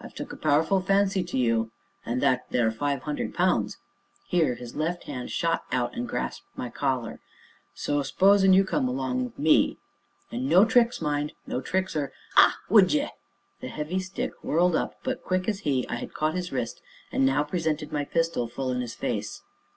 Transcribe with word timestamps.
I've 0.00 0.16
took 0.16 0.32
a 0.32 0.36
powerful 0.36 0.80
fancy 0.80 1.22
to 1.22 1.38
you, 1.38 1.70
and 2.04 2.20
that 2.20 2.50
there 2.50 2.72
five 2.72 3.02
hundred 3.04 3.32
pounds" 3.32 3.76
here 4.26 4.56
his 4.56 4.74
left 4.74 5.04
hand 5.04 5.30
shot 5.30 5.62
out 5.70 5.94
and 5.94 6.08
grasped 6.08 6.44
my 6.56 6.70
collar 6.70 7.20
"so 7.72 8.02
s'posin' 8.02 8.52
you 8.52 8.64
come 8.64 8.88
along 8.88 9.26
o' 9.28 9.32
me. 9.40 9.78
And 10.32 10.48
no 10.48 10.64
tricks, 10.64 11.00
mind 11.00 11.34
no 11.46 11.60
tricks, 11.60 11.94
or 11.94 12.10
ah! 12.36 12.58
would 12.68 12.92
ye?" 12.92 13.10
The 13.60 13.68
heavy 13.68 14.00
stick 14.00 14.32
whirled 14.42 14.74
up, 14.74 14.96
but, 15.04 15.22
quick 15.22 15.48
as 15.48 15.60
he, 15.60 15.86
I 15.88 15.94
had 15.94 16.14
caught 16.14 16.34
his 16.34 16.50
wrist, 16.50 16.82
and 17.12 17.24
now 17.24 17.44
presented 17.44 17.92
my 17.92 18.04
pistol 18.04 18.48
full 18.48 18.72
in 18.72 18.80
his 18.80 18.96
face. 18.96 19.40